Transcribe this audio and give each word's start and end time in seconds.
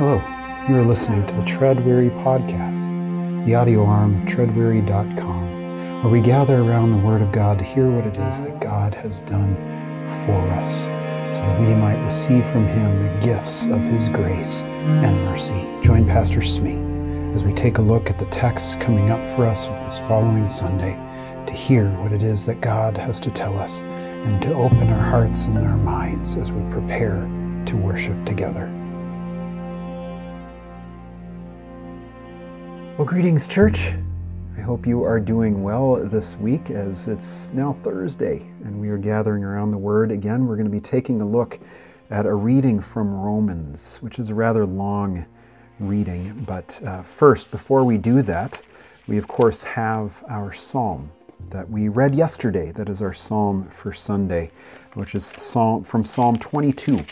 Hello, 0.00 0.16
you 0.66 0.76
are 0.76 0.86
listening 0.86 1.26
to 1.26 1.34
the 1.34 1.42
Treadweary 1.42 2.08
Podcast, 2.24 3.44
the 3.44 3.54
audio 3.54 3.84
arm 3.84 4.16
of 4.16 4.28
treadweary.com, 4.32 6.02
where 6.02 6.10
we 6.10 6.22
gather 6.22 6.62
around 6.62 6.92
the 6.92 7.06
Word 7.06 7.20
of 7.20 7.32
God 7.32 7.58
to 7.58 7.64
hear 7.64 7.90
what 7.90 8.06
it 8.06 8.16
is 8.16 8.40
that 8.40 8.62
God 8.62 8.94
has 8.94 9.20
done 9.20 9.54
for 10.24 10.40
us, 10.52 10.84
so 11.36 11.42
that 11.42 11.60
we 11.60 11.74
might 11.74 12.02
receive 12.02 12.42
from 12.46 12.66
Him 12.66 13.04
the 13.04 13.26
gifts 13.26 13.66
of 13.66 13.78
His 13.78 14.08
grace 14.08 14.62
and 14.62 15.22
mercy. 15.26 15.68
Join 15.84 16.06
Pastor 16.06 16.40
Smee 16.40 16.80
as 17.36 17.44
we 17.44 17.52
take 17.52 17.76
a 17.76 17.82
look 17.82 18.08
at 18.08 18.18
the 18.18 18.24
text 18.30 18.80
coming 18.80 19.10
up 19.10 19.20
for 19.36 19.44
us 19.44 19.66
this 19.66 19.98
following 20.08 20.48
Sunday 20.48 20.94
to 21.44 21.52
hear 21.52 21.90
what 22.00 22.12
it 22.12 22.22
is 22.22 22.46
that 22.46 22.62
God 22.62 22.96
has 22.96 23.20
to 23.20 23.30
tell 23.30 23.58
us 23.58 23.82
and 23.82 24.40
to 24.40 24.54
open 24.54 24.88
our 24.88 25.10
hearts 25.10 25.44
and 25.44 25.58
our 25.58 25.76
minds 25.76 26.36
as 26.36 26.50
we 26.50 26.72
prepare 26.72 27.20
to 27.66 27.76
worship 27.76 28.24
together. 28.24 28.74
Well, 33.00 33.08
greetings, 33.08 33.48
church. 33.48 33.94
I 34.58 34.60
hope 34.60 34.86
you 34.86 35.04
are 35.04 35.18
doing 35.18 35.62
well 35.62 35.96
this 35.96 36.36
week 36.36 36.68
as 36.68 37.08
it's 37.08 37.50
now 37.54 37.72
Thursday 37.82 38.46
and 38.62 38.78
we 38.78 38.90
are 38.90 38.98
gathering 38.98 39.42
around 39.42 39.70
the 39.70 39.78
Word. 39.78 40.10
Again, 40.12 40.46
we're 40.46 40.56
going 40.56 40.66
to 40.66 40.70
be 40.70 40.82
taking 40.82 41.22
a 41.22 41.26
look 41.26 41.58
at 42.10 42.26
a 42.26 42.34
reading 42.34 42.78
from 42.78 43.14
Romans, 43.14 43.96
which 44.02 44.18
is 44.18 44.28
a 44.28 44.34
rather 44.34 44.66
long 44.66 45.24
reading. 45.78 46.44
But 46.46 46.78
uh, 46.84 47.02
first, 47.02 47.50
before 47.50 47.84
we 47.84 47.96
do 47.96 48.20
that, 48.20 48.60
we 49.06 49.16
of 49.16 49.26
course 49.26 49.62
have 49.62 50.22
our 50.28 50.52
psalm 50.52 51.10
that 51.48 51.66
we 51.70 51.88
read 51.88 52.14
yesterday. 52.14 52.70
That 52.70 52.90
is 52.90 53.00
our 53.00 53.14
psalm 53.14 53.66
for 53.74 53.94
Sunday, 53.94 54.50
which 54.92 55.14
is 55.14 55.32
psalm 55.38 55.84
from 55.84 56.04
Psalm 56.04 56.36
22. 56.36 57.02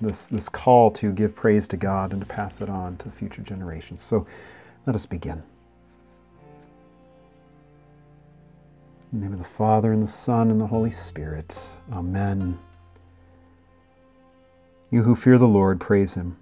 This, 0.00 0.26
this 0.26 0.48
call 0.48 0.90
to 0.92 1.10
give 1.10 1.34
praise 1.34 1.66
to 1.68 1.76
God 1.76 2.12
and 2.12 2.20
to 2.20 2.26
pass 2.26 2.60
it 2.60 2.68
on 2.68 2.98
to 2.98 3.10
future 3.10 3.40
generations. 3.42 4.02
So 4.02 4.26
let 4.86 4.94
us 4.94 5.06
begin. 5.06 5.42
In 9.12 9.20
the 9.20 9.26
name 9.26 9.32
of 9.32 9.38
the 9.38 9.44
Father, 9.44 9.92
and 9.92 10.02
the 10.02 10.08
Son, 10.08 10.50
and 10.50 10.60
the 10.60 10.66
Holy 10.66 10.90
Spirit. 10.90 11.56
Amen. 11.92 12.58
You 14.90 15.02
who 15.02 15.16
fear 15.16 15.38
the 15.38 15.48
Lord, 15.48 15.80
praise 15.80 16.12
him. 16.12 16.36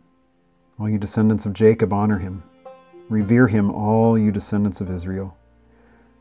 All 0.80 0.88
you 0.88 0.98
descendants 0.98 1.46
of 1.46 1.52
Jacob, 1.52 1.92
honor 1.92 2.18
him. 2.18 2.42
Revere 3.08 3.46
him, 3.46 3.70
all 3.70 4.18
you 4.18 4.32
descendants 4.32 4.80
of 4.80 4.90
Israel. 4.90 5.36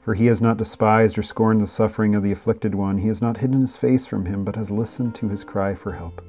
For 0.02 0.14
he 0.14 0.28
has 0.28 0.42
not 0.42 0.58
despised 0.58 1.18
or 1.18 1.24
scorned 1.24 1.62
the 1.62 1.68
suffering 1.68 2.14
of 2.14 2.22
the 2.22 2.32
afflicted 2.32 2.76
one. 2.76 3.00
He 3.00 3.08
has 3.08 3.22
not 3.22 3.38
hidden 3.38 3.62
his 3.62 3.76
face 3.76 4.06
from 4.06 4.26
him, 4.26 4.44
but 4.44 4.56
has 4.56 4.70
listened 4.70 5.16
to 5.16 5.30
his 5.30 5.44
cry 5.44 5.74
for 5.74 5.94
help. 5.94 6.22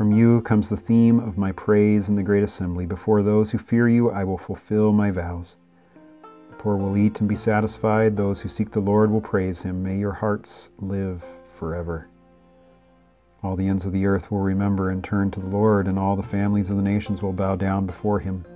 From 0.00 0.12
you 0.12 0.40
comes 0.40 0.70
the 0.70 0.78
theme 0.78 1.20
of 1.20 1.36
my 1.36 1.52
praise 1.52 2.08
in 2.08 2.14
the 2.14 2.22
great 2.22 2.42
assembly. 2.42 2.86
Before 2.86 3.22
those 3.22 3.50
who 3.50 3.58
fear 3.58 3.86
you, 3.86 4.10
I 4.10 4.24
will 4.24 4.38
fulfill 4.38 4.92
my 4.92 5.10
vows. 5.10 5.56
The 6.22 6.56
poor 6.56 6.78
will 6.78 6.96
eat 6.96 7.20
and 7.20 7.28
be 7.28 7.36
satisfied. 7.36 8.16
Those 8.16 8.40
who 8.40 8.48
seek 8.48 8.70
the 8.70 8.80
Lord 8.80 9.10
will 9.10 9.20
praise 9.20 9.60
him. 9.60 9.82
May 9.82 9.98
your 9.98 10.14
hearts 10.14 10.70
live 10.78 11.22
forever. 11.52 12.08
All 13.42 13.56
the 13.56 13.68
ends 13.68 13.84
of 13.84 13.92
the 13.92 14.06
earth 14.06 14.30
will 14.30 14.38
remember 14.38 14.88
and 14.88 15.04
turn 15.04 15.30
to 15.32 15.40
the 15.40 15.48
Lord, 15.48 15.86
and 15.86 15.98
all 15.98 16.16
the 16.16 16.22
families 16.22 16.70
of 16.70 16.76
the 16.76 16.82
nations 16.82 17.20
will 17.20 17.34
bow 17.34 17.54
down 17.54 17.84
before 17.84 18.20
him. 18.20 18.46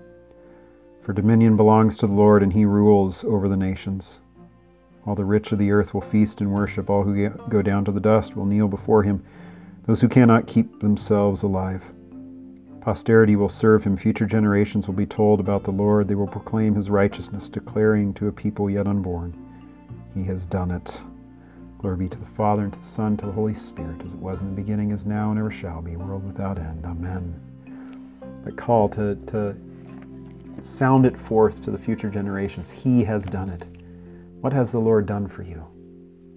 For 1.03 1.13
dominion 1.13 1.59
belongs 1.59 1.99
to 1.99 2.07
the 2.07 2.15
Lord, 2.15 2.43
and 2.43 2.55
he 2.55 2.65
rules 2.65 3.23
over 3.23 3.51
the 3.51 3.57
nations. 3.59 4.23
All 5.05 5.15
the 5.15 5.27
rich 5.27 5.53
of 5.53 5.59
the 5.59 5.73
earth 5.73 5.93
will 5.93 6.01
feast 6.01 6.41
and 6.41 6.51
worship. 6.51 6.89
All 6.89 7.03
who 7.03 7.29
go 7.51 7.61
down 7.61 7.85
to 7.85 7.93
the 7.93 8.01
dust 8.01 8.35
will 8.35 8.47
kneel 8.47 8.67
before 8.67 9.03
him, 9.03 9.23
those 9.87 10.01
who 10.01 10.09
cannot 10.09 10.47
keep 10.47 10.81
themselves 10.81 11.43
alive. 11.43 11.83
Posterity 12.81 13.37
will 13.37 13.49
serve 13.49 13.83
him. 13.83 13.97
Future 13.97 14.27
generations 14.27 14.87
will 14.87 14.95
be 14.95 15.07
told 15.07 15.41
about 15.41 15.65
the 15.65 15.71
Lord. 15.71 16.09
They 16.09 16.15
will 16.15 16.27
proclaim 16.27 16.75
his 16.75 16.91
righteousness, 16.91 17.49
declaring 17.49 18.13
to 18.15 18.29
a 18.29 18.33
people 18.33 18.69
yet 18.69 18.87
unborn, 18.87 19.35
He 20.15 20.25
has 20.25 20.45
done 20.45 20.71
it. 20.71 21.01
Glory 21.79 21.97
be 21.97 22.09
to 22.09 22.19
the 22.19 22.27
Father, 22.27 22.63
and 22.63 22.73
to 22.73 22.79
the 22.79 22.85
Son, 22.85 23.07
and 23.09 23.19
to 23.21 23.27
the 23.27 23.33
Holy 23.33 23.55
Spirit, 23.55 24.03
as 24.05 24.13
it 24.15 24.19
was 24.19 24.41
in 24.41 24.49
the 24.49 24.55
beginning, 24.55 24.91
is 24.91 25.07
now, 25.07 25.31
and 25.31 25.39
ever 25.39 25.51
shall 25.51 25.83
be, 25.83 25.97
world 25.97 26.27
without 26.27 26.59
end. 26.59 26.85
Amen. 26.85 27.41
The 28.45 28.53
call 28.53 28.89
to, 28.91 29.17
to 29.27 29.57
Sound 30.65 31.05
it 31.05 31.17
forth 31.17 31.63
to 31.63 31.71
the 31.71 31.79
future 31.79 32.09
generations. 32.09 32.71
He 32.71 33.05
has 33.05 33.25
done 33.25 33.51
it. 33.51 33.67
What 34.41 34.53
has 34.55 34.73
the 34.73 34.79
Lord 34.79 35.05
done 35.05 35.29
for 35.29 35.43
you? 35.43 35.63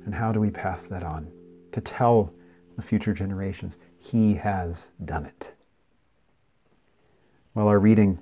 And 0.06 0.14
how 0.14 0.34
do 0.34 0.42
we 0.42 0.50
pass 0.50 0.86
that 0.88 1.02
on? 1.02 1.32
To 1.72 1.80
tell 1.80 2.34
the 2.78 2.84
future 2.84 3.14
generations, 3.14 3.78
He 4.00 4.36
has 4.36 4.90
done 5.04 5.26
it. 5.26 5.52
Well, 7.54 7.68
our 7.68 7.80
reading 7.80 8.20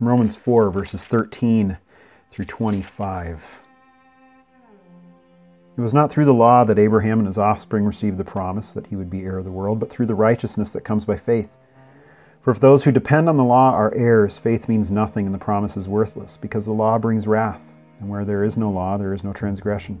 Romans 0.00 0.34
4, 0.34 0.70
verses 0.70 1.04
13 1.04 1.76
through 2.32 2.46
25. 2.46 3.58
It 5.76 5.80
was 5.80 5.92
not 5.92 6.10
through 6.10 6.24
the 6.24 6.34
law 6.34 6.64
that 6.64 6.78
Abraham 6.78 7.18
and 7.18 7.26
his 7.26 7.38
offspring 7.38 7.84
received 7.84 8.16
the 8.16 8.24
promise 8.24 8.72
that 8.72 8.86
he 8.86 8.96
would 8.96 9.10
be 9.10 9.22
heir 9.22 9.38
of 9.38 9.44
the 9.44 9.50
world, 9.50 9.78
but 9.78 9.90
through 9.90 10.06
the 10.06 10.14
righteousness 10.14 10.72
that 10.72 10.84
comes 10.84 11.04
by 11.04 11.16
faith. 11.16 11.50
For 12.40 12.50
if 12.50 12.60
those 12.60 12.82
who 12.82 12.92
depend 12.92 13.28
on 13.28 13.36
the 13.36 13.44
law 13.44 13.72
are 13.72 13.94
heirs, 13.94 14.38
faith 14.38 14.68
means 14.68 14.90
nothing 14.90 15.26
and 15.26 15.34
the 15.34 15.38
promise 15.38 15.76
is 15.76 15.86
worthless, 15.86 16.38
because 16.38 16.64
the 16.64 16.72
law 16.72 16.98
brings 16.98 17.26
wrath, 17.26 17.60
and 18.00 18.08
where 18.08 18.24
there 18.24 18.42
is 18.42 18.56
no 18.56 18.70
law, 18.70 18.96
there 18.96 19.12
is 19.12 19.22
no 19.22 19.34
transgression. 19.34 20.00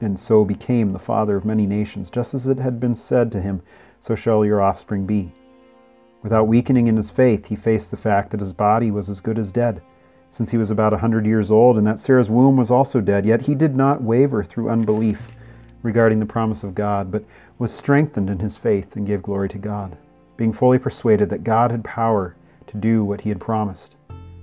and 0.00 0.18
so 0.18 0.44
became 0.44 0.92
the 0.92 0.98
father 0.98 1.36
of 1.36 1.44
many 1.44 1.66
nations, 1.66 2.10
just 2.10 2.34
as 2.34 2.46
it 2.46 2.58
had 2.58 2.78
been 2.78 2.94
said 2.94 3.32
to 3.32 3.40
him, 3.40 3.62
so 4.00 4.14
shall 4.14 4.44
your 4.44 4.62
offspring 4.62 5.06
be. 5.06 5.32
Without 6.22 6.48
weakening 6.48 6.88
in 6.88 6.96
his 6.96 7.10
faith, 7.10 7.46
he 7.46 7.56
faced 7.56 7.90
the 7.90 7.96
fact 7.96 8.30
that 8.30 8.40
his 8.40 8.52
body 8.52 8.90
was 8.90 9.08
as 9.08 9.20
good 9.20 9.38
as 9.38 9.52
dead, 9.52 9.80
since 10.30 10.50
he 10.50 10.58
was 10.58 10.70
about 10.70 10.92
a 10.92 10.98
hundred 10.98 11.24
years 11.24 11.50
old, 11.50 11.78
and 11.78 11.86
that 11.86 12.00
Sarah's 12.00 12.28
womb 12.28 12.56
was 12.56 12.70
also 12.70 13.00
dead. 13.00 13.24
Yet 13.24 13.42
he 13.42 13.54
did 13.54 13.76
not 13.76 14.02
waver 14.02 14.42
through 14.42 14.70
unbelief 14.70 15.28
regarding 15.82 16.18
the 16.18 16.26
promise 16.26 16.62
of 16.62 16.74
God, 16.74 17.10
but 17.10 17.24
was 17.58 17.72
strengthened 17.72 18.28
in 18.28 18.38
his 18.38 18.56
faith 18.56 18.96
and 18.96 19.06
gave 19.06 19.22
glory 19.22 19.48
to 19.50 19.58
God, 19.58 19.96
being 20.36 20.52
fully 20.52 20.78
persuaded 20.78 21.30
that 21.30 21.44
God 21.44 21.70
had 21.70 21.84
power 21.84 22.34
to 22.66 22.76
do 22.76 23.04
what 23.04 23.20
he 23.20 23.28
had 23.28 23.40
promised. 23.40 23.94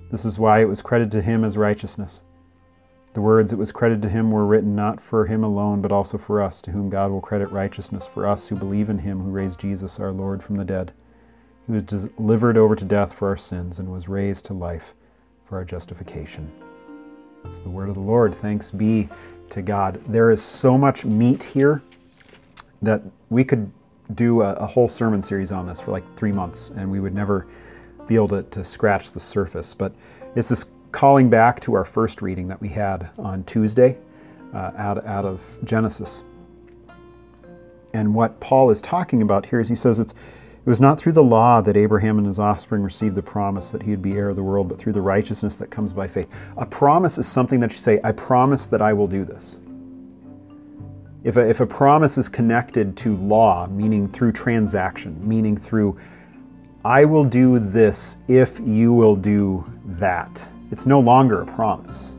This 0.09 0.25
is 0.25 0.39
why 0.39 0.61
it 0.61 0.67
was 0.67 0.81
credited 0.81 1.11
to 1.11 1.21
him 1.21 1.43
as 1.43 1.57
righteousness. 1.57 2.21
The 3.13 3.21
words 3.21 3.51
that 3.51 3.57
was 3.57 3.71
credited 3.71 4.01
to 4.03 4.09
him 4.09 4.31
were 4.31 4.45
written 4.45 4.75
not 4.75 4.99
for 4.99 5.27
him 5.27 5.43
alone, 5.43 5.81
but 5.81 5.91
also 5.91 6.17
for 6.17 6.41
us, 6.41 6.63
to 6.63 6.71
whom 6.71 6.89
God 6.89 7.11
will 7.11 7.21
credit 7.21 7.51
righteousness, 7.51 8.07
for 8.11 8.27
us 8.27 8.47
who 8.47 8.55
believe 8.55 8.89
in 8.89 8.97
him 8.97 9.21
who 9.21 9.29
raised 9.29 9.59
Jesus 9.59 9.99
our 9.99 10.11
Lord 10.11 10.41
from 10.41 10.55
the 10.55 10.65
dead, 10.65 10.91
who 11.67 11.73
was 11.73 11.83
delivered 11.83 12.57
over 12.57 12.75
to 12.75 12.85
death 12.85 13.13
for 13.13 13.27
our 13.27 13.37
sins 13.37 13.77
and 13.77 13.91
was 13.91 14.07
raised 14.07 14.45
to 14.45 14.53
life 14.53 14.95
for 15.45 15.57
our 15.57 15.63
justification. 15.63 16.51
It's 17.45 17.59
the 17.59 17.69
word 17.69 17.89
of 17.89 17.95
the 17.95 18.01
Lord. 18.01 18.33
Thanks 18.41 18.71
be 18.71 19.07
to 19.51 19.61
God. 19.61 20.01
There 20.07 20.31
is 20.31 20.41
so 20.41 20.75
much 20.75 21.05
meat 21.05 21.43
here 21.43 21.83
that 22.81 23.03
we 23.29 23.43
could 23.43 23.71
do 24.15 24.41
a, 24.41 24.53
a 24.55 24.65
whole 24.65 24.89
sermon 24.89 25.21
series 25.21 25.51
on 25.51 25.67
this 25.67 25.79
for 25.79 25.91
like 25.91 26.03
three 26.17 26.31
months, 26.31 26.71
and 26.77 26.89
we 26.89 26.99
would 26.99 27.13
never 27.13 27.45
be 28.07 28.15
able 28.15 28.27
to, 28.29 28.43
to 28.43 28.65
scratch 28.65 29.11
the 29.11 29.19
surface. 29.19 29.73
But 29.73 29.93
it's 30.35 30.49
this 30.49 30.65
calling 30.93 31.27
back 31.29 31.59
to 31.59 31.73
our 31.73 31.83
first 31.83 32.21
reading 32.21 32.47
that 32.47 32.61
we 32.61 32.69
had 32.69 33.09
on 33.17 33.43
Tuesday 33.43 33.97
uh, 34.53 34.71
out, 34.77 35.05
out 35.05 35.25
of 35.25 35.41
Genesis. 35.65 36.23
And 37.93 38.13
what 38.15 38.39
Paul 38.39 38.69
is 38.69 38.79
talking 38.79 39.21
about 39.23 39.45
here 39.45 39.59
is 39.59 39.67
he 39.67 39.75
says 39.75 39.99
it's, 39.99 40.13
it 40.13 40.69
was 40.69 40.79
not 40.79 40.99
through 40.99 41.13
the 41.13 41.23
law 41.23 41.61
that 41.61 41.75
Abraham 41.75 42.19
and 42.19 42.27
his 42.27 42.39
offspring 42.39 42.83
received 42.83 43.15
the 43.15 43.23
promise 43.23 43.71
that 43.71 43.81
he 43.81 43.89
would 43.89 44.03
be 44.03 44.13
heir 44.13 44.29
of 44.29 44.35
the 44.35 44.43
world, 44.43 44.69
but 44.69 44.77
through 44.77 44.93
the 44.93 45.01
righteousness 45.01 45.57
that 45.57 45.71
comes 45.71 45.91
by 45.91 46.07
faith. 46.07 46.29
A 46.57 46.65
promise 46.65 47.17
is 47.17 47.27
something 47.27 47.59
that 47.59 47.71
you 47.71 47.79
say, 47.79 47.99
I 48.03 48.11
promise 48.11 48.67
that 48.67 48.81
I 48.81 48.93
will 48.93 49.07
do 49.07 49.25
this. 49.25 49.57
If 51.23 51.37
a, 51.37 51.49
if 51.49 51.59
a 51.59 51.65
promise 51.65 52.17
is 52.19 52.29
connected 52.29 52.95
to 52.97 53.15
law, 53.17 53.65
meaning 53.67 54.09
through 54.09 54.33
transaction, 54.33 55.17
meaning 55.27 55.57
through 55.57 55.99
I 56.85 57.05
will 57.05 57.23
do 57.23 57.59
this 57.59 58.17
if 58.27 58.59
you 58.59 58.93
will 58.93 59.15
do 59.15 59.63
that. 59.85 60.47
It's 60.73 60.87
no 60.87 60.99
longer 60.99 61.43
a 61.43 61.45
promise 61.45 62.15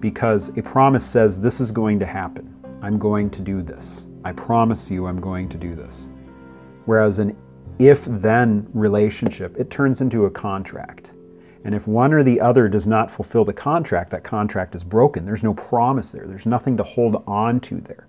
because 0.00 0.48
a 0.56 0.62
promise 0.62 1.04
says 1.04 1.38
this 1.38 1.60
is 1.60 1.70
going 1.70 1.98
to 1.98 2.06
happen. 2.06 2.54
I'm 2.80 2.98
going 2.98 3.28
to 3.32 3.42
do 3.42 3.60
this. 3.60 4.06
I 4.24 4.32
promise 4.32 4.90
you 4.90 5.06
I'm 5.06 5.20
going 5.20 5.46
to 5.50 5.58
do 5.58 5.74
this. 5.74 6.08
Whereas 6.86 7.18
an 7.18 7.36
if 7.78 8.02
then 8.06 8.66
relationship, 8.72 9.60
it 9.60 9.68
turns 9.68 10.00
into 10.00 10.24
a 10.24 10.30
contract. 10.30 11.10
And 11.66 11.74
if 11.74 11.86
one 11.86 12.14
or 12.14 12.22
the 12.22 12.40
other 12.40 12.66
does 12.66 12.86
not 12.86 13.10
fulfill 13.10 13.44
the 13.44 13.52
contract, 13.52 14.10
that 14.12 14.24
contract 14.24 14.74
is 14.74 14.82
broken. 14.82 15.26
There's 15.26 15.42
no 15.42 15.52
promise 15.52 16.10
there, 16.10 16.26
there's 16.26 16.46
nothing 16.46 16.78
to 16.78 16.82
hold 16.82 17.22
on 17.26 17.60
to 17.60 17.78
there. 17.82 18.06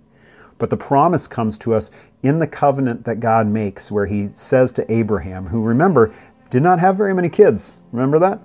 But 0.59 0.69
the 0.69 0.77
promise 0.77 1.27
comes 1.27 1.57
to 1.57 1.73
us 1.73 1.91
in 2.23 2.39
the 2.39 2.47
covenant 2.47 3.03
that 3.03 3.19
God 3.19 3.47
makes, 3.47 3.91
where 3.91 4.05
he 4.05 4.29
says 4.33 4.71
to 4.71 4.89
Abraham, 4.89 5.45
who 5.45 5.61
remember, 5.61 6.15
did 6.51 6.63
not 6.63 6.79
have 6.79 6.95
very 6.95 7.13
many 7.13 7.27
kids. 7.27 7.79
Remember 7.91 8.17
that? 8.17 8.39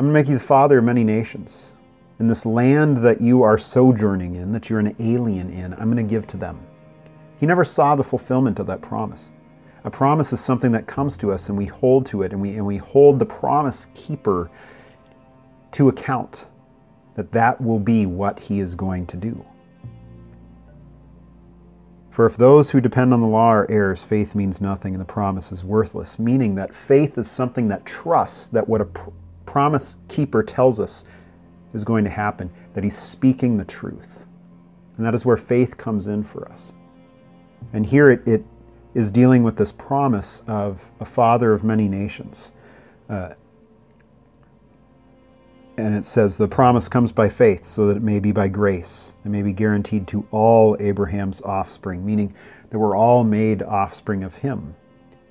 I'm 0.00 0.06
going 0.06 0.14
to 0.14 0.18
make 0.18 0.28
you 0.30 0.38
the 0.38 0.46
father 0.46 0.78
of 0.78 0.84
many 0.84 1.04
nations. 1.04 1.74
In 2.20 2.26
this 2.26 2.46
land 2.46 3.04
that 3.04 3.20
you 3.20 3.42
are 3.42 3.58
sojourning 3.58 4.36
in, 4.36 4.50
that 4.50 4.70
you're 4.70 4.78
an 4.78 4.96
alien 4.98 5.52
in, 5.52 5.74
I'm 5.74 5.92
going 5.92 5.96
to 5.98 6.10
give 6.10 6.26
to 6.28 6.38
them. 6.38 6.58
He 7.38 7.44
never 7.44 7.66
saw 7.66 7.94
the 7.94 8.02
fulfillment 8.02 8.58
of 8.58 8.66
that 8.66 8.80
promise. 8.80 9.28
A 9.84 9.90
promise 9.90 10.32
is 10.32 10.40
something 10.40 10.72
that 10.72 10.86
comes 10.86 11.18
to 11.18 11.32
us 11.32 11.50
and 11.50 11.58
we 11.58 11.66
hold 11.66 12.06
to 12.06 12.22
it 12.22 12.32
and 12.32 12.40
we, 12.40 12.52
and 12.56 12.64
we 12.64 12.78
hold 12.78 13.18
the 13.18 13.26
promise 13.26 13.88
keeper 13.92 14.50
to 15.72 15.90
account 15.90 16.46
that 17.14 17.30
that 17.32 17.60
will 17.60 17.78
be 17.78 18.06
what 18.06 18.40
he 18.40 18.60
is 18.60 18.74
going 18.74 19.06
to 19.06 19.18
do. 19.18 19.44
For 22.08 22.24
if 22.24 22.38
those 22.38 22.70
who 22.70 22.80
depend 22.80 23.12
on 23.12 23.20
the 23.20 23.26
law 23.26 23.50
are 23.52 23.70
heirs, 23.70 24.02
faith 24.02 24.34
means 24.34 24.62
nothing 24.62 24.94
and 24.94 25.00
the 25.02 25.04
promise 25.04 25.52
is 25.52 25.62
worthless. 25.62 26.18
Meaning 26.18 26.54
that 26.54 26.74
faith 26.74 27.18
is 27.18 27.30
something 27.30 27.68
that 27.68 27.84
trusts 27.84 28.48
that 28.48 28.66
what 28.66 28.80
a 28.80 28.86
promise 29.50 29.96
keeper 30.06 30.44
tells 30.44 30.78
us 30.78 31.04
is 31.74 31.82
going 31.82 32.04
to 32.04 32.10
happen, 32.10 32.48
that 32.72 32.84
he's 32.84 32.96
speaking 32.96 33.56
the 33.56 33.64
truth. 33.64 34.24
And 34.96 35.04
that 35.04 35.12
is 35.12 35.24
where 35.24 35.36
faith 35.36 35.76
comes 35.76 36.06
in 36.06 36.22
for 36.22 36.48
us. 36.52 36.72
And 37.72 37.84
here 37.84 38.12
it, 38.12 38.24
it 38.28 38.44
is 38.94 39.10
dealing 39.10 39.42
with 39.42 39.56
this 39.56 39.72
promise 39.72 40.44
of 40.46 40.80
a 41.00 41.04
father 41.04 41.52
of 41.52 41.64
many 41.64 41.88
nations. 41.88 42.52
Uh, 43.08 43.30
and 45.76 45.96
it 45.96 46.06
says, 46.06 46.36
The 46.36 46.46
promise 46.46 46.86
comes 46.86 47.10
by 47.10 47.28
faith, 47.28 47.66
so 47.66 47.88
that 47.88 47.96
it 47.96 48.04
may 48.04 48.20
be 48.20 48.30
by 48.30 48.46
grace. 48.46 49.14
It 49.24 49.30
may 49.30 49.42
be 49.42 49.52
guaranteed 49.52 50.06
to 50.08 50.24
all 50.30 50.76
Abraham's 50.78 51.40
offspring, 51.40 52.06
meaning 52.06 52.32
that 52.70 52.78
we're 52.78 52.96
all 52.96 53.24
made 53.24 53.64
offspring 53.64 54.22
of 54.22 54.32
him 54.32 54.76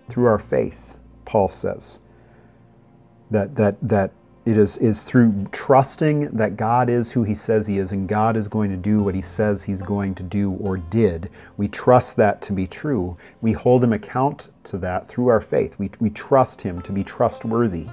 through 0.09 0.25
our 0.25 0.39
faith, 0.39 0.97
Paul 1.23 1.47
says. 1.47 1.99
That, 3.31 3.55
that, 3.55 3.77
that 3.87 4.11
it 4.45 4.57
is, 4.57 4.77
is 4.77 5.03
through 5.03 5.47
trusting 5.51 6.29
that 6.29 6.57
God 6.57 6.89
is 6.89 7.11
who 7.11 7.23
He 7.23 7.35
says 7.35 7.67
He 7.67 7.77
is 7.77 7.91
and 7.91 8.07
God 8.07 8.35
is 8.35 8.47
going 8.47 8.71
to 8.71 8.77
do 8.77 8.99
what 8.99 9.13
He 9.13 9.21
says 9.21 9.61
He's 9.61 9.81
going 9.81 10.15
to 10.15 10.23
do 10.23 10.53
or 10.53 10.77
did. 10.77 11.29
We 11.57 11.67
trust 11.67 12.15
that 12.15 12.41
to 12.43 12.53
be 12.53 12.65
true. 12.65 13.15
We 13.41 13.51
hold 13.51 13.83
Him 13.83 13.93
account 13.93 14.47
to 14.65 14.77
that 14.79 15.07
through 15.07 15.27
our 15.27 15.41
faith. 15.41 15.75
We, 15.77 15.91
we 15.99 16.09
trust 16.09 16.61
Him 16.61 16.81
to 16.83 16.91
be 16.91 17.03
trustworthy. 17.03 17.85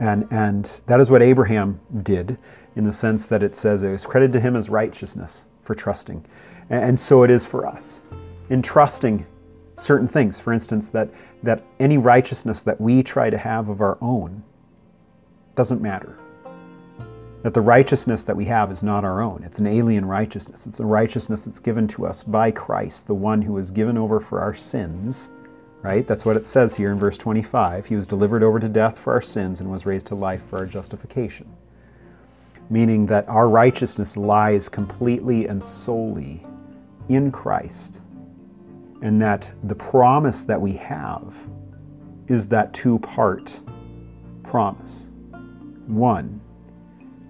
And, 0.00 0.26
and 0.30 0.80
that 0.86 1.00
is 1.00 1.10
what 1.10 1.22
Abraham 1.22 1.78
did 2.02 2.38
in 2.76 2.84
the 2.84 2.92
sense 2.92 3.26
that 3.28 3.42
it 3.42 3.54
says 3.54 3.82
it 3.82 3.90
was 3.90 4.04
credited 4.04 4.32
to 4.32 4.40
him 4.40 4.56
as 4.56 4.68
righteousness 4.68 5.44
for 5.62 5.74
trusting. 5.74 6.24
And, 6.70 6.98
so 6.98 7.22
it 7.22 7.30
is 7.30 7.44
for 7.44 7.66
us 7.66 8.00
in 8.50 8.62
trusting 8.62 9.24
certain 9.76 10.08
things. 10.08 10.40
For 10.40 10.52
instance, 10.52 10.88
that, 10.88 11.10
that 11.42 11.62
any 11.78 11.98
righteousness 11.98 12.62
that 12.62 12.80
we 12.80 13.02
try 13.02 13.30
to 13.30 13.38
have 13.38 13.68
of 13.68 13.80
our 13.80 13.98
own 14.00 14.42
doesn't 15.54 15.82
matter. 15.82 16.18
That 17.42 17.54
the 17.54 17.60
righteousness 17.60 18.22
that 18.22 18.36
we 18.36 18.46
have 18.46 18.72
is 18.72 18.82
not 18.82 19.04
our 19.04 19.20
own. 19.20 19.42
It's 19.44 19.58
an 19.58 19.66
alien 19.66 20.06
righteousness. 20.06 20.66
It's 20.66 20.80
a 20.80 20.84
righteousness 20.84 21.44
that's 21.44 21.58
given 21.58 21.86
to 21.88 22.06
us 22.06 22.22
by 22.22 22.50
Christ, 22.50 23.06
the 23.06 23.14
one 23.14 23.42
who 23.42 23.52
was 23.52 23.70
given 23.70 23.98
over 23.98 24.18
for 24.18 24.40
our 24.40 24.54
sins. 24.54 25.28
Right? 25.82 26.06
That's 26.06 26.24
what 26.24 26.38
it 26.38 26.46
says 26.46 26.74
here 26.74 26.90
in 26.90 26.98
verse 26.98 27.18
25. 27.18 27.84
He 27.84 27.96
was 27.96 28.06
delivered 28.06 28.42
over 28.42 28.58
to 28.58 28.68
death 28.70 28.96
for 28.96 29.12
our 29.12 29.20
sins 29.20 29.60
and 29.60 29.70
was 29.70 29.84
raised 29.84 30.06
to 30.06 30.14
life 30.14 30.40
for 30.48 30.60
our 30.60 30.66
justification. 30.66 31.46
Meaning 32.70 33.04
that 33.06 33.28
our 33.28 33.50
righteousness 33.50 34.16
lies 34.16 34.70
completely 34.70 35.46
and 35.46 35.62
solely 35.62 36.46
in 37.10 37.30
Christ. 37.30 38.00
And 39.02 39.20
that 39.20 39.52
the 39.64 39.74
promise 39.74 40.44
that 40.44 40.58
we 40.58 40.72
have 40.72 41.34
is 42.28 42.46
that 42.48 42.72
two 42.72 42.98
part 43.00 43.60
promise. 44.42 45.04
One, 45.86 46.40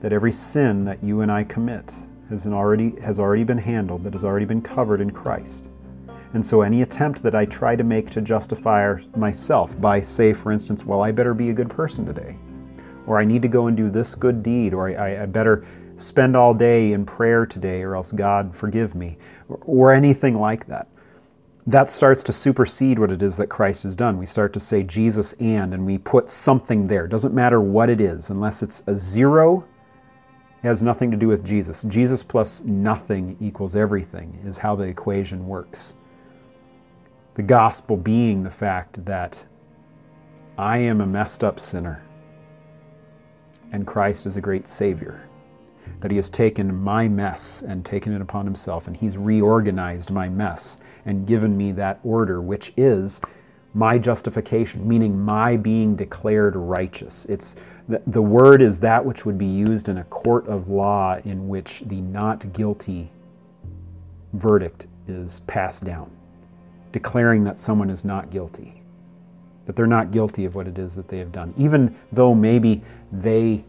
that 0.00 0.12
every 0.12 0.32
sin 0.32 0.84
that 0.84 1.02
you 1.02 1.22
and 1.22 1.32
I 1.32 1.44
commit 1.44 1.90
has 2.30 2.46
already, 2.46 2.94
has 3.00 3.18
already 3.18 3.44
been 3.44 3.58
handled, 3.58 4.04
that 4.04 4.12
has 4.12 4.24
already 4.24 4.46
been 4.46 4.62
covered 4.62 5.00
in 5.00 5.10
Christ. 5.10 5.64
And 6.34 6.44
so 6.44 6.62
any 6.62 6.82
attempt 6.82 7.22
that 7.22 7.34
I 7.34 7.44
try 7.46 7.76
to 7.76 7.84
make 7.84 8.10
to 8.10 8.20
justify 8.20 8.96
myself 9.16 9.78
by, 9.80 10.00
say, 10.00 10.32
for 10.32 10.52
instance, 10.52 10.84
well, 10.84 11.00
I 11.00 11.12
better 11.12 11.34
be 11.34 11.50
a 11.50 11.54
good 11.54 11.70
person 11.70 12.04
today, 12.04 12.36
or 13.06 13.18
I 13.18 13.24
need 13.24 13.42
to 13.42 13.48
go 13.48 13.66
and 13.66 13.76
do 13.76 13.90
this 13.90 14.14
good 14.14 14.42
deed, 14.42 14.74
or 14.74 14.88
I, 14.88 15.22
I 15.22 15.26
better 15.26 15.66
spend 15.96 16.36
all 16.36 16.54
day 16.54 16.92
in 16.92 17.04
prayer 17.04 17.46
today, 17.46 17.82
or 17.82 17.94
else 17.94 18.12
God 18.12 18.54
forgive 18.54 18.94
me, 18.94 19.16
or, 19.48 19.58
or 19.64 19.92
anything 19.92 20.38
like 20.38 20.66
that 20.66 20.88
that 21.66 21.88
starts 21.88 22.22
to 22.24 22.32
supersede 22.32 22.98
what 22.98 23.10
it 23.10 23.22
is 23.22 23.36
that 23.38 23.48
Christ 23.48 23.84
has 23.84 23.96
done. 23.96 24.18
We 24.18 24.26
start 24.26 24.52
to 24.52 24.60
say 24.60 24.82
Jesus 24.82 25.32
and, 25.40 25.72
and 25.72 25.86
we 25.86 25.96
put 25.96 26.30
something 26.30 26.86
there. 26.86 27.06
Doesn't 27.06 27.34
matter 27.34 27.60
what 27.60 27.88
it 27.88 28.00
is, 28.00 28.28
unless 28.28 28.62
it's 28.62 28.82
a 28.86 28.94
zero, 28.94 29.64
it 30.62 30.66
has 30.66 30.82
nothing 30.82 31.10
to 31.10 31.16
do 31.16 31.28
with 31.28 31.44
Jesus. 31.44 31.82
Jesus 31.88 32.22
plus 32.22 32.60
nothing 32.62 33.36
equals 33.40 33.76
everything 33.76 34.38
is 34.44 34.58
how 34.58 34.76
the 34.76 34.84
equation 34.84 35.46
works. 35.46 35.94
The 37.34 37.42
gospel 37.42 37.96
being 37.96 38.42
the 38.42 38.50
fact 38.50 39.04
that 39.06 39.42
I 40.58 40.78
am 40.78 41.00
a 41.00 41.06
messed 41.06 41.42
up 41.42 41.58
sinner 41.58 42.04
and 43.72 43.86
Christ 43.86 44.26
is 44.26 44.36
a 44.36 44.40
great 44.40 44.68
Savior. 44.68 45.28
That 46.00 46.10
He 46.10 46.16
has 46.16 46.30
taken 46.30 46.74
my 46.74 47.08
mess 47.08 47.62
and 47.62 47.84
taken 47.84 48.12
it 48.12 48.20
upon 48.20 48.44
Himself, 48.44 48.86
and 48.86 48.96
He's 48.96 49.16
reorganized 49.16 50.10
my 50.10 50.28
mess 50.28 50.78
and 51.06 51.26
given 51.26 51.56
me 51.56 51.72
that 51.72 52.00
order, 52.02 52.40
which 52.40 52.72
is 52.76 53.20
my 53.74 53.98
justification, 53.98 54.86
meaning 54.86 55.18
my 55.18 55.56
being 55.56 55.96
declared 55.96 56.56
righteous. 56.56 57.24
It's 57.26 57.56
the, 57.88 58.00
the 58.06 58.22
word 58.22 58.62
is 58.62 58.78
that 58.78 59.04
which 59.04 59.26
would 59.26 59.36
be 59.36 59.46
used 59.46 59.88
in 59.88 59.98
a 59.98 60.04
court 60.04 60.46
of 60.46 60.68
law 60.68 61.18
in 61.24 61.48
which 61.48 61.82
the 61.86 62.00
not 62.00 62.52
guilty 62.52 63.10
verdict 64.34 64.86
is 65.06 65.40
passed 65.46 65.84
down, 65.84 66.10
declaring 66.92 67.44
that 67.44 67.60
someone 67.60 67.90
is 67.90 68.04
not 68.04 68.30
guilty, 68.30 68.80
that 69.66 69.76
they're 69.76 69.86
not 69.86 70.12
guilty 70.12 70.44
of 70.44 70.54
what 70.54 70.66
it 70.66 70.78
is 70.78 70.94
that 70.94 71.08
they 71.08 71.18
have 71.18 71.32
done, 71.32 71.52
even 71.58 71.94
though 72.12 72.34
maybe 72.34 72.82
they 73.12 73.64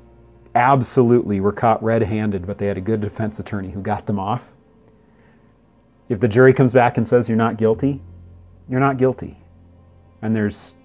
absolutely 0.54 1.42
were 1.42 1.52
caught 1.52 1.84
red 1.84 2.02
handed, 2.02 2.48
but 2.48 2.58
they 2.58 2.68
had 2.68 2.78
a 2.78 2.82
good 2.82 3.02
defense 3.02 3.40
attorney 3.40 3.70
who 3.70 3.82
got 3.82 4.06
them 4.06 4.20
off. 4.20 4.54
If 6.08 6.20
the 6.20 6.28
jury 6.28 6.54
comes 6.54 6.72
back 6.72 6.98
and 6.98 7.08
says 7.08 7.28
you're 7.28 7.38
not 7.38 7.58
guilty, 7.58 8.02
you're 8.70 8.80
not 8.80 8.98
guilty. 8.98 9.38
And 10.22 10.36
there's 10.36 10.76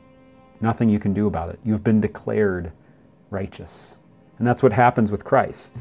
nothing 0.60 0.88
you 0.88 0.98
can 0.98 1.12
do 1.12 1.26
about 1.26 1.50
it. 1.50 1.58
You've 1.64 1.84
been 1.84 2.00
declared 2.00 2.72
righteous. 3.30 3.96
And 4.38 4.46
that's 4.46 4.62
what 4.62 4.72
happens 4.72 5.10
with 5.10 5.24
Christ. 5.24 5.76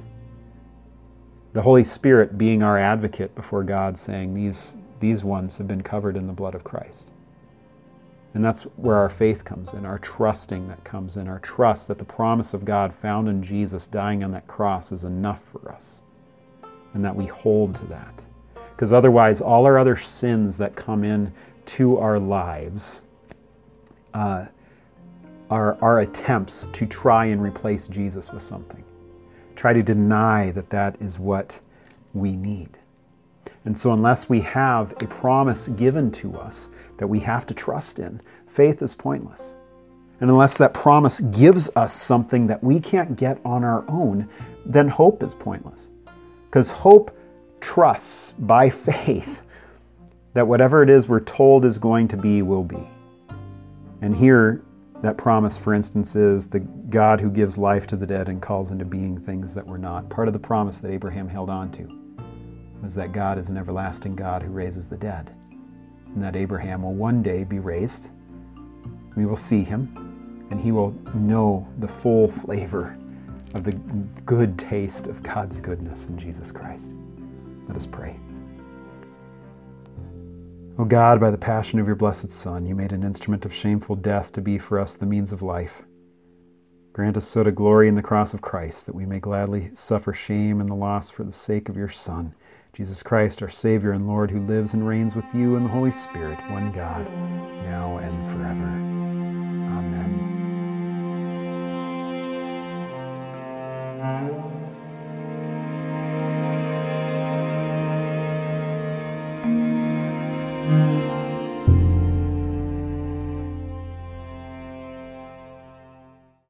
The 1.53 1.61
Holy 1.61 1.83
Spirit 1.83 2.37
being 2.37 2.61
our 2.61 2.77
advocate 2.77 3.33
before 3.33 3.63
God, 3.63 3.97
saying, 3.97 4.33
These, 4.33 4.75
these 4.99 5.23
ones 5.23 5.57
have 5.57 5.67
been 5.67 5.81
covered 5.81 6.15
in 6.15 6.27
the 6.27 6.33
blood 6.33 6.55
of 6.55 6.63
Christ. 6.63 7.09
And 8.33 8.45
that's 8.45 8.63
where 8.63 8.97
our 8.97 9.09
faith 9.09 9.43
comes 9.43 9.73
in, 9.73 9.85
our 9.85 9.97
trusting 9.99 10.67
that 10.67 10.83
comes 10.83 11.17
in, 11.17 11.27
our 11.27 11.39
trust 11.39 11.87
that 11.87 11.97
the 11.97 12.05
promise 12.05 12.53
of 12.53 12.63
God 12.63 12.93
found 12.93 13.27
in 13.27 13.41
Jesus 13.41 13.87
dying 13.87 14.23
on 14.23 14.31
that 14.31 14.45
cross 14.45 14.91
is 14.91 15.03
enough 15.03 15.41
for 15.51 15.71
us, 15.71 16.01
and 16.93 17.03
that 17.03 17.15
we 17.15 17.25
hold 17.25 17.73
to 17.75 17.85
that. 17.87 18.21
Because 18.79 18.93
otherwise, 18.93 19.41
all 19.41 19.65
our 19.65 19.77
other 19.77 19.97
sins 19.97 20.55
that 20.55 20.73
come 20.73 21.03
in 21.03 21.33
to 21.65 21.97
our 21.97 22.17
lives 22.17 23.01
uh, 24.13 24.45
are 25.49 25.77
our 25.81 25.99
attempts 25.99 26.65
to 26.71 26.85
try 26.85 27.25
and 27.25 27.43
replace 27.43 27.87
Jesus 27.87 28.31
with 28.31 28.41
something. 28.41 28.81
Try 29.57 29.73
to 29.73 29.83
deny 29.83 30.51
that 30.51 30.69
that 30.69 30.95
is 31.01 31.19
what 31.19 31.59
we 32.13 32.37
need. 32.37 32.69
And 33.65 33.77
so, 33.77 33.91
unless 33.91 34.29
we 34.29 34.39
have 34.39 34.93
a 35.03 35.07
promise 35.07 35.67
given 35.67 36.09
to 36.13 36.37
us 36.37 36.69
that 36.99 37.07
we 37.07 37.19
have 37.19 37.45
to 37.47 37.53
trust 37.53 37.99
in, 37.99 38.21
faith 38.47 38.81
is 38.81 38.95
pointless. 38.95 39.55
And 40.21 40.29
unless 40.29 40.53
that 40.53 40.73
promise 40.73 41.19
gives 41.19 41.69
us 41.75 41.91
something 41.91 42.47
that 42.47 42.63
we 42.63 42.79
can't 42.79 43.17
get 43.17 43.41
on 43.43 43.65
our 43.65 43.83
own, 43.89 44.29
then 44.65 44.87
hope 44.87 45.21
is 45.21 45.33
pointless. 45.33 45.89
Because 46.45 46.69
hope 46.69 47.13
trusts 47.61 48.33
by 48.39 48.69
faith 48.69 49.41
that 50.33 50.47
whatever 50.47 50.83
it 50.83 50.89
is 50.89 51.07
we're 51.07 51.19
told 51.21 51.65
is 51.65 51.77
going 51.77 52.07
to 52.07 52.17
be 52.17 52.41
will 52.41 52.63
be. 52.63 52.87
And 54.01 54.15
here, 54.15 54.61
that 55.01 55.17
promise, 55.17 55.57
for 55.57 55.73
instance, 55.73 56.15
is 56.15 56.47
the 56.47 56.59
God 56.59 57.19
who 57.19 57.29
gives 57.29 57.57
life 57.57 57.87
to 57.87 57.95
the 57.95 58.05
dead 58.05 58.29
and 58.29 58.41
calls 58.41 58.71
into 58.71 58.85
being 58.85 59.19
things 59.19 59.55
that 59.55 59.65
were 59.65 59.77
not. 59.77 60.09
Part 60.09 60.27
of 60.27 60.33
the 60.33 60.39
promise 60.39 60.81
that 60.81 60.91
Abraham 60.91 61.27
held 61.27 61.49
on 61.49 61.71
to 61.71 61.87
was 62.81 62.93
that 62.95 63.11
God 63.11 63.37
is 63.37 63.49
an 63.49 63.57
everlasting 63.57 64.15
God 64.15 64.41
who 64.41 64.51
raises 64.51 64.87
the 64.87 64.97
dead. 64.97 65.33
and 66.13 66.23
that 66.23 66.35
Abraham 66.35 66.83
will 66.83 66.93
one 66.93 67.21
day 67.21 67.43
be 67.43 67.59
raised. 67.59 68.09
We 69.15 69.25
will 69.25 69.37
see 69.37 69.63
him, 69.63 70.47
and 70.51 70.59
he 70.59 70.71
will 70.71 70.93
know 71.13 71.67
the 71.79 71.87
full 71.87 72.29
flavor 72.29 72.97
of 73.53 73.63
the 73.63 73.73
good 74.25 74.57
taste 74.57 75.07
of 75.07 75.21
God's 75.23 75.59
goodness 75.59 76.05
in 76.05 76.17
Jesus 76.17 76.51
Christ. 76.51 76.93
Let 77.69 77.77
us 77.77 77.85
pray. 77.85 78.19
O 80.79 80.85
God, 80.85 81.19
by 81.19 81.29
the 81.29 81.37
passion 81.37 81.79
of 81.79 81.85
your 81.85 81.95
blessed 81.95 82.31
Son, 82.31 82.65
you 82.65 82.73
made 82.73 82.93
an 82.93 83.03
instrument 83.03 83.45
of 83.45 83.53
shameful 83.53 83.95
death 83.95 84.31
to 84.31 84.41
be 84.41 84.57
for 84.57 84.79
us 84.79 84.95
the 84.95 85.05
means 85.05 85.31
of 85.31 85.41
life. 85.41 85.83
Grant 86.93 87.15
us 87.15 87.27
so 87.27 87.43
to 87.43 87.51
glory 87.51 87.87
in 87.87 87.93
the 87.95 88.01
cross 88.01 88.33
of 88.33 88.41
Christ 88.41 88.87
that 88.87 88.95
we 88.95 89.05
may 89.05 89.19
gladly 89.19 89.69
suffer 89.75 90.13
shame 90.13 90.59
and 90.59 90.67
the 90.67 90.73
loss 90.73 91.09
for 91.09 91.23
the 91.23 91.31
sake 91.31 91.69
of 91.69 91.77
your 91.77 91.89
Son, 91.89 92.33
Jesus 92.73 93.03
Christ, 93.03 93.43
our 93.43 93.49
Savior 93.49 93.91
and 93.91 94.07
Lord, 94.07 94.31
who 94.31 94.39
lives 94.47 94.73
and 94.73 94.87
reigns 94.87 95.13
with 95.15 95.25
you 95.33 95.55
and 95.55 95.65
the 95.65 95.69
Holy 95.69 95.91
Spirit, 95.91 96.39
one 96.49 96.71
God, 96.71 97.05
now 97.65 97.97
and 97.97 98.27
forever. 98.31 98.65
Amen. 104.01 104.58